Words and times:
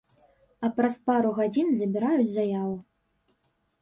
А 0.67 0.69
праз 0.77 0.95
пару 1.11 1.29
гадзін 1.39 1.67
забіраюць 1.81 2.33
заяву. 2.39 2.75